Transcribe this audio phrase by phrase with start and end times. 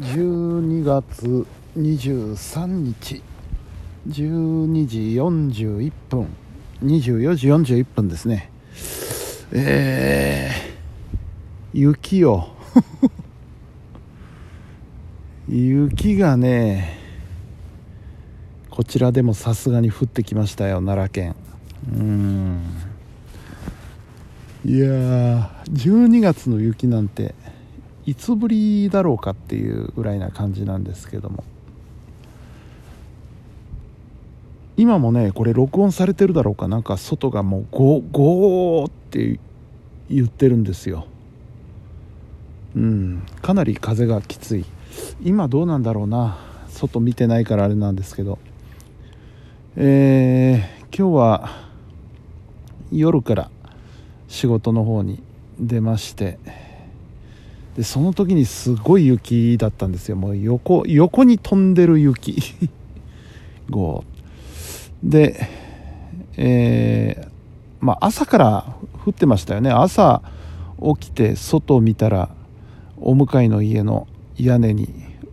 [0.00, 3.22] 12月23日
[4.08, 6.26] 12時41分
[6.82, 8.50] 24時41分ですね。
[9.52, 12.48] えー、雪よ
[15.46, 16.98] 雪がね
[18.70, 21.36] こちらでもさすがに降ってきましたよ奈良県。
[21.92, 22.62] うん。
[24.64, 27.34] いやー12月の雪なんて。
[28.06, 31.44] いつぶりだろうかっていうぐらいな感じなんですけども。
[34.76, 39.38] 今もねこれ録音されてるだろうかなんか外がもうゴーゴーって
[40.08, 41.06] 言ってるんですよ。
[42.74, 44.64] うんかなり風がきつい。
[45.22, 46.38] 今どうなんだろうな。
[46.68, 48.38] 外見てないからあれなんですけど。
[49.76, 51.50] えー、今日は
[52.90, 53.50] 夜から
[54.28, 55.22] 仕事の方に
[55.58, 56.38] 出まして。
[57.76, 60.16] でその時にすごい雪だったんですよ。
[60.16, 62.42] もう横横に飛んでる雪。
[63.70, 65.48] ゴーで
[66.36, 67.28] えー、
[67.80, 69.70] まあ朝から降ってましたよね。
[69.70, 70.22] 朝
[70.98, 72.30] 起きて外を見たら
[72.96, 74.88] お向かいの家の屋根に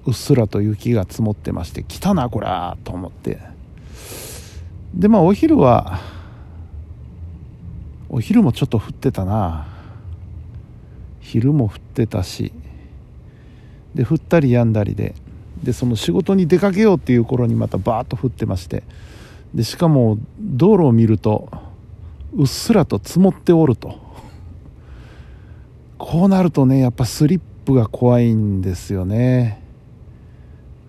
[0.06, 3.40] うっすらと雪が積もってまして来たなこらと思って。
[4.94, 6.00] でまあお昼は
[8.09, 9.77] お昼もちょっと降ってたな。
[11.28, 12.53] 昼も降ってたし
[13.94, 15.14] で降ったりやんだりで
[15.61, 18.84] でその仕事に出かけようっていう頃にまたバーッと降ってまして
[19.53, 21.50] でしかも道路を見ると
[22.34, 24.06] うっすらと積もっておると。
[25.97, 29.64] こうなるとねやっぱスリップが怖いんですよね。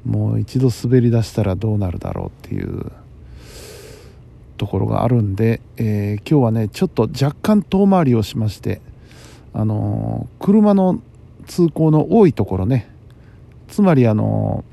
[0.05, 2.93] もう一度滑り出したらどうなるだろうっていう。
[4.59, 8.83] ところがあるんで、えー、今日はねちょっと若干遠回りをしまして
[9.59, 11.01] あの、車の
[11.49, 12.89] 通行の多いところね。
[13.67, 14.65] つまりあの、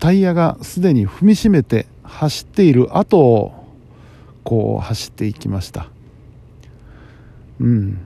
[0.00, 3.66] タイヤがすでに踏みしめて走っている後を
[4.44, 5.90] こう走っていきました。
[7.60, 7.98] うん。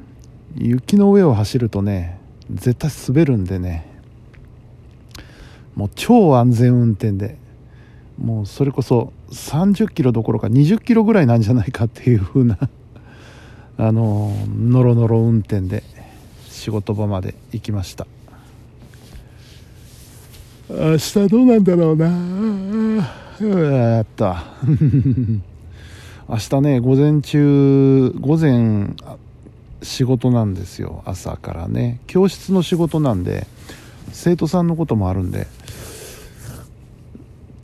[0.56, 2.18] 雪の上を走るとね
[2.52, 3.86] 絶対滑るんでね。
[5.76, 7.38] もう超安全運転で。
[8.18, 12.58] もうそれこそ30キロどころか20キロぐらいなんじゃないかっていう風な
[13.82, 15.82] あのノロノロ運転で
[16.50, 18.06] 仕事場まで行きました。
[20.68, 22.06] 明日どうなんだろうな。
[23.40, 24.44] やった。
[26.28, 28.90] 明日ね午前中午前
[29.82, 31.02] 仕事なんですよ。
[31.06, 32.00] 朝からね。
[32.06, 33.46] 教室の仕事なんで
[34.12, 35.46] 生徒さんのこともあるんで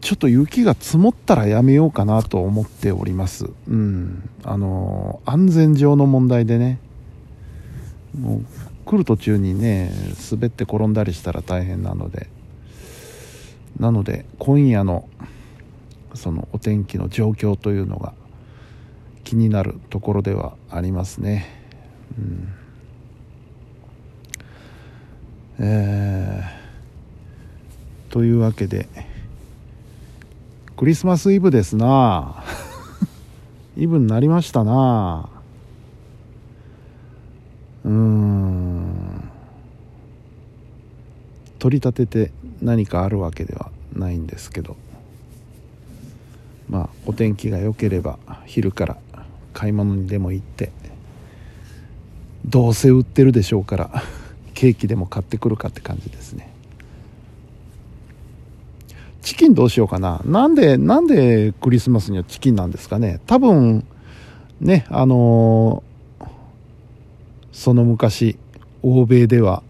[0.07, 3.47] ちょっと雪が積もったらやめようかなと思っております。
[3.69, 4.31] うん。
[4.45, 6.79] あの安全上の問題でね。
[8.17, 8.45] もう
[8.85, 9.91] 来る途中にね
[10.31, 12.29] 滑って転んだりしたら大変なので。
[13.81, 15.09] なので今夜の
[16.15, 18.15] そのお天気の状況というのが
[19.25, 21.47] 気になるところではありますね。
[22.17, 22.49] うん。
[25.59, 28.89] えー、というわけで
[30.77, 32.45] クリスマスイブですな。
[33.79, 35.29] イブになりましたな。
[37.85, 39.31] うーん。
[41.59, 44.77] 取り立てて何かあるわけではないんですけど。
[46.69, 48.99] まあお天気が良ければ昼から
[49.55, 50.73] 買い物にでも行って
[52.45, 54.03] どうせ売ってるでしょうから
[54.53, 56.56] ケーキでも買ってくるかって感じですね。
[59.37, 60.23] チキンどうしようかな。
[60.25, 63.21] なんでなんでクリスマスにはチキンなんですかね。
[63.27, 63.87] 多分
[64.63, 66.27] ねあのー、
[67.53, 68.39] その昔
[68.83, 69.63] 欧米では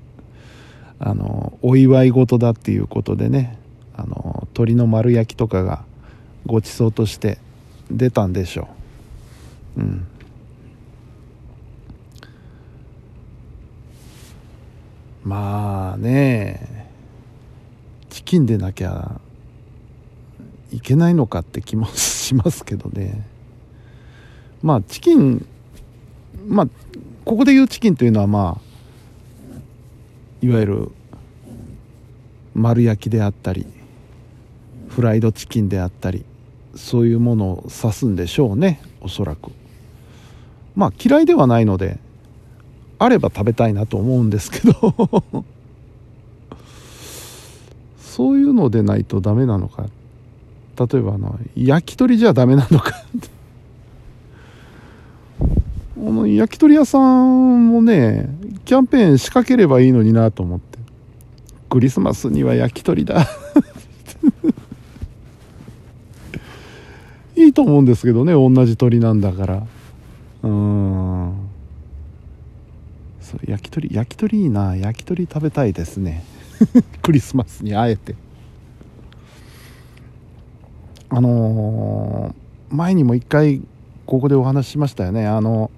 [1.00, 3.58] あのー、お祝い事だっていうことでね
[3.96, 5.82] あのー、鶏の丸焼きとかが
[6.44, 7.38] ごちそうとして
[7.90, 8.68] 出たんでしょ
[9.78, 9.80] う。
[9.80, 10.06] うん。
[15.24, 16.77] まあね。
[18.28, 19.22] チキンでなきゃ
[20.70, 23.26] いけないのかって気もしますけどね。
[24.62, 25.46] まあチキン
[26.46, 26.68] まあ
[27.24, 29.56] ここで言うチキンというのはまあ
[30.42, 30.92] いわゆる
[32.52, 33.64] 丸焼きであったり
[34.90, 36.26] フライドチキンであったり
[36.74, 39.52] そういうものを指すんでしょうねおそらく。
[40.76, 41.98] まあ嫌いではないので
[42.98, 45.54] あれば食べたいなと思うんですけど。
[48.18, 49.86] そういうのでないとダメなのか。
[50.76, 52.92] 例えばあの焼き鳥じゃダメなのか。
[55.94, 58.28] この焼き鳥屋さんもね
[58.64, 60.80] キャンペーン仕掛ければいいのになと思って。
[61.70, 63.22] クリスマスには焼き鳥だ。
[67.36, 69.64] いいと思うんですけどね同じ鳥なんだから。
[70.42, 71.34] うん。
[73.20, 74.74] そう焼き鳥焼き鳥いいな。
[74.74, 76.24] 焼き鳥食べたいですね。
[77.02, 78.14] クリスマスにあえて。
[81.10, 83.62] あのー、前にも一回
[84.04, 85.26] ここでお話ししましたよね。
[85.26, 85.70] あの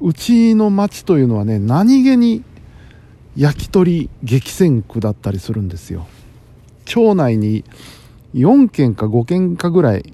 [0.00, 2.42] うちの町というのはね何気に
[3.36, 6.06] 焼き鳥激戦区だったりするんですよ。
[6.84, 7.64] 町内に
[8.34, 10.12] 4軒か5軒かぐらい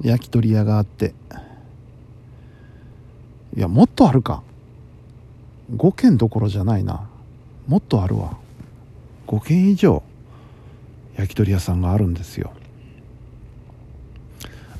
[0.00, 1.14] 焼き鳥屋があって。
[3.56, 4.42] いやもっとあるか。
[5.74, 7.08] 5軒どころじゃないな。
[7.66, 8.36] もっとあるわ。
[9.30, 10.02] 5軒以上
[11.16, 12.52] 焼き鳥屋さんがあるんですよ。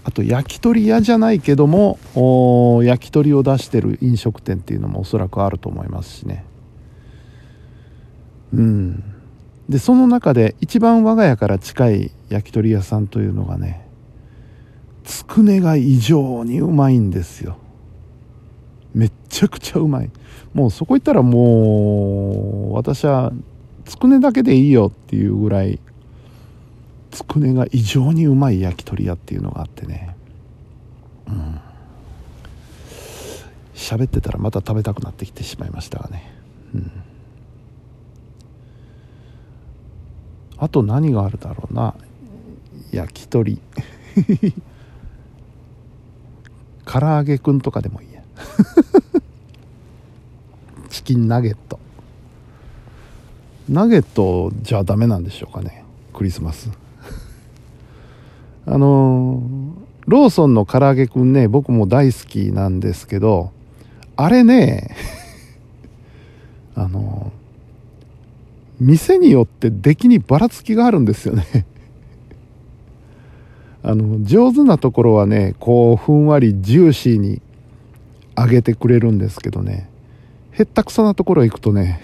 [0.03, 1.99] あと焼き鳥屋じゃないけども
[2.83, 6.45] 焼き鳥を出してる飲食店っていうのもおそらくあると思いますしね。
[8.53, 9.05] うん。
[9.69, 13.87] でその中で一番我が家から近い焼き鳥屋さんというのがね
[15.05, 17.57] つくねが異常にうまいんですよ。
[18.95, 20.11] めっちゃくちゃうまい。
[20.55, 23.33] もうそこ行ったらもう私は
[23.91, 25.81] つくねだけでいいよっていうぐらい
[27.11, 30.15] つくねが異常にうまい焼き鳥屋っていうのがあってね。
[31.27, 31.61] うん。
[33.75, 36.33] 喋ってたらまた食べたくなってきてしまいましたがね。
[36.73, 36.93] うん。
[40.57, 41.97] あと何があるだろうな。
[42.93, 43.61] 焼き鳥。
[46.87, 48.23] 唐揚げくんとかでもいいや。
[50.91, 51.81] チキンナゲット。
[53.71, 56.71] ナゲットじゃダメなんでしょうかねクリスマス。
[58.67, 59.43] あの
[60.07, 63.53] ローソンの唐揚げくんね僕も大好きなんですけど
[64.17, 64.95] あれね
[66.75, 67.33] あの
[68.81, 71.45] 店によって出来にばらつきがあるんですよね。
[73.85, 77.41] あの上手なところはねこうふんわりジューシーに
[78.37, 79.89] 揚げてくれるんですけどね
[80.51, 82.01] へったくそなところ行くとね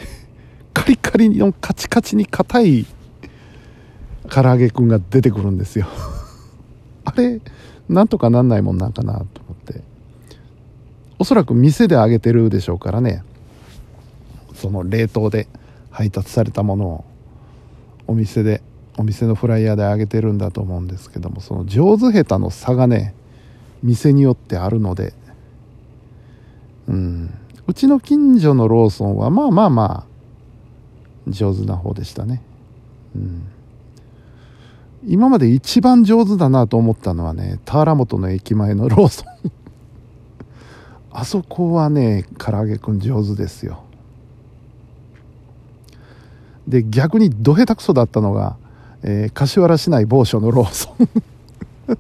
[0.77, 2.87] カリカリのカチカチに硬い
[4.29, 5.87] 唐揚げくんが出てくるんですよ。
[7.07, 7.41] あれ
[7.89, 9.83] なんとかなんないもんなんかなと思って。
[11.19, 13.23] おそらく店で揚げてるでしょうからね。
[14.53, 15.49] その冷凍で
[15.91, 17.05] 配達されたものを
[18.07, 18.61] お店で
[18.99, 23.15] お店のフライヤーで揚げてるんだと思うんですけどもその上手下手の差がね
[23.83, 25.15] 店によってあるので。
[26.87, 27.31] うん。
[27.67, 30.06] うちの近所のローソンはまあまあまあ
[31.27, 32.43] 上手な方でしたね。
[33.15, 33.49] うん。
[35.07, 39.27] 今まで一番上手だなと思ったのはね田原本の駅前のローソン。
[41.13, 43.85] あそこはね唐揚げくん上手ですよ。
[46.67, 48.57] で逆にど下手くそだったのが、
[49.03, 51.09] えー、柏原市内某所のローソン。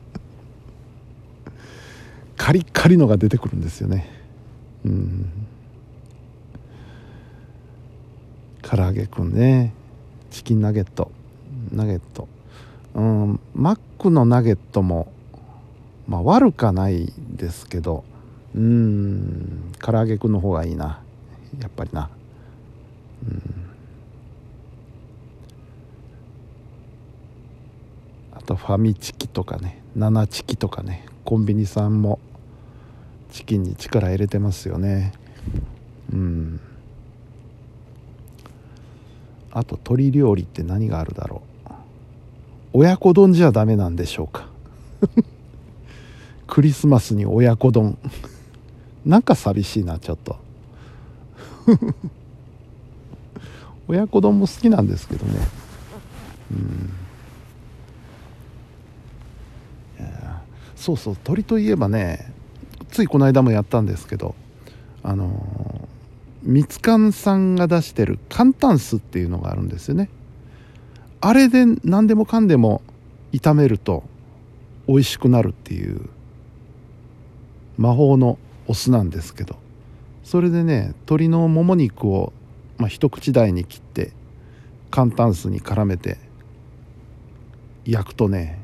[2.36, 4.08] カリカリのが出てくるんですよね。
[4.84, 5.28] うん。
[8.68, 9.72] 唐揚げくんね。
[10.30, 11.12] チキンナゲット。
[11.70, 12.26] ナゲット。
[12.94, 15.12] うんマックのナゲットも
[16.08, 18.04] まあ悪かないですけど
[18.54, 21.00] うん唐揚げくんの方がいいな。
[21.60, 22.10] やっぱりな。
[23.28, 23.66] うん。
[28.46, 29.82] とファミチキとかね。
[29.98, 31.04] 7チキとかね。
[31.24, 32.20] コンビニさんも
[33.30, 35.12] チキンに力入れてますよね。
[36.12, 36.60] うん。
[39.58, 41.70] あと鶏料理って何があるだろう？
[42.74, 44.48] 親子丼じゃダメなんでしょうか？
[46.46, 47.96] クリスマスに親子丼。
[49.06, 50.36] なんか寂しいなちょっと。
[53.88, 55.48] 親子丼も好きなんですけどね。
[56.50, 56.92] うん。
[60.76, 62.30] そうそう鳥といえばね
[62.90, 64.34] ついこの間もやったんですけど
[65.02, 65.75] あの
[66.46, 70.08] みつかんさんが出してる簡単酢っていうのがあるんですよね。
[71.20, 72.82] あれで何でもかんでも
[73.32, 74.04] 炒めると
[74.86, 76.08] 美味しくなるっていう
[77.76, 78.38] 魔法の
[78.68, 79.56] お酢なんですけど。
[80.22, 82.32] それでね鶏のもも肉を、
[82.78, 84.12] まあ、一口大に切って
[84.90, 86.18] 簡単酢に絡めて
[87.84, 88.58] 焼くとね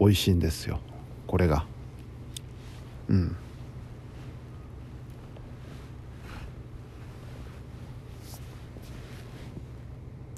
[0.00, 0.80] 美味しいんですよ
[1.28, 1.64] これが。
[3.08, 3.36] うん。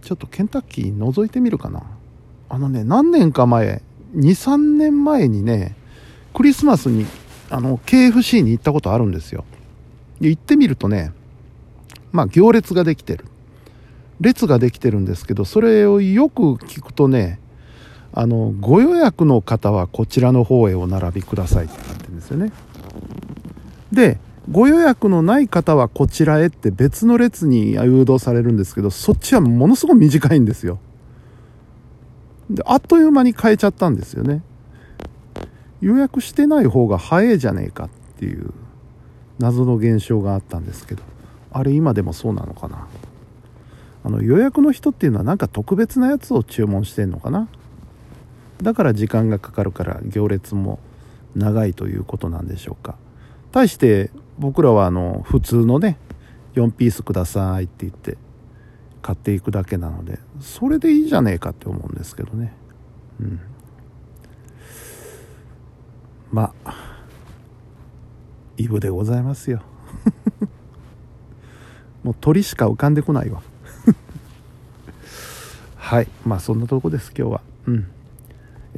[0.08, 1.82] ちょっとケンタッキー覗いてみるかな。
[2.48, 3.82] あのね何年か前
[4.16, 5.76] 23年前にね
[6.32, 7.04] クリスマスに
[7.50, 9.44] あの KFC に行ったことあるんですよ。
[10.18, 11.12] で行ってみるとね
[12.10, 13.26] まあ行列ができてる。
[14.18, 17.38] 列ができてるんですけどそれをよく聞くとね
[18.14, 22.50] あのご予約の方はこちらの方へお並びくださいってなってるんですよね。
[23.92, 24.18] で
[24.50, 30.78] ご予約のない方はこちらへって別の列に誘導されるんですけどそっちはものすごく短いんですよ。
[32.48, 34.42] であっという間に変えちゃったんですよね。
[35.80, 37.88] 予約してない方が早いじゃねえかっ
[38.18, 38.52] ていう
[39.38, 41.02] 謎の現象があったんですけど
[41.52, 42.88] あれ今でもそうなのかな。
[44.04, 47.48] あの予約の人っていうのはなんか特別なやつを注文してんのかな。
[48.62, 50.80] だから時間がかかるから行列も
[51.36, 52.96] 長いということなんでしょうか。
[53.52, 55.98] 対して僕らはあの普通のね
[56.54, 58.16] 4ピースくださいって言って
[59.02, 62.52] 買っていくだけなのでそれでいいじゃねえかって思うんですけどね。
[63.20, 63.40] うん。
[66.30, 66.74] まあ
[68.56, 69.62] イブでございますよ。
[72.02, 73.42] もう鳥しか浮かんでこないわ。
[75.76, 76.08] はい。
[76.24, 77.40] まあそんなとこです今日は。
[77.66, 77.86] うん。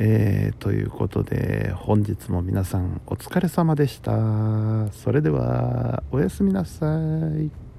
[0.03, 4.91] えー、ということで本日も皆さんお疲れ様でした。
[4.93, 6.87] それではおやすみなさ
[7.39, 7.70] い。